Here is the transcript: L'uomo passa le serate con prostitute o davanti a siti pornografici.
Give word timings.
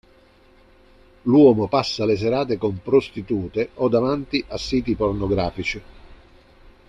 L'uomo 1.25 1.67
passa 1.67 2.05
le 2.07 2.17
serate 2.17 2.57
con 2.57 2.79
prostitute 2.81 3.69
o 3.75 3.87
davanti 3.87 4.43
a 4.47 4.57
siti 4.57 4.95
pornografici. 4.95 5.81